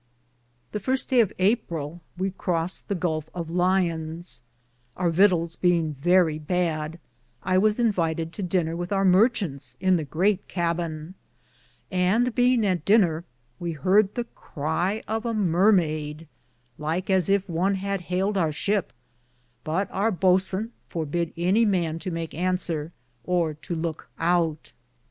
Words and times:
The 0.71 0.79
firste 0.79 1.09
daye 1.09 1.19
of 1.19 1.31
Aprill 1.37 1.99
we 2.17 2.31
Croste 2.31 2.87
the 2.87 2.95
Gulfe 2.95 3.29
of 3.35 3.51
Lions. 3.51 4.41
Our 4.97 5.11
vitals 5.11 5.55
beinge 5.57 5.95
verrie 5.97 6.39
badd, 6.39 6.97
I 7.43 7.59
was 7.59 7.77
invited 7.79 8.33
to 8.33 8.41
diner 8.41 8.75
with 8.75 8.91
our 8.91 9.05
marchantes 9.05 9.77
in 9.79 9.97
the 9.97 10.03
great 10.03 10.47
Cabbin, 10.47 11.13
and 11.91 12.33
beinge 12.35 12.65
at 12.65 12.83
diner, 12.83 13.25
we 13.59 13.73
harde 13.73 14.15
the 14.15 14.23
crye 14.33 15.03
of 15.07 15.23
a 15.23 15.35
mearmaide, 15.35 16.25
like 16.79 17.11
as 17.11 17.29
yf 17.29 17.47
one 17.47 17.75
had 17.75 18.01
hailed 18.01 18.37
our 18.37 18.49
shipe; 18.51 18.93
but 19.63 19.87
our 19.91 20.11
bootswane 20.11 20.71
forbid 20.89 21.31
any 21.37 21.63
man 21.63 21.99
to 21.99 22.09
make 22.09 22.31
answeare 22.31 22.91
or 23.23 23.53
to 23.53 23.75
louke 23.75 24.05
oute. 24.19 24.73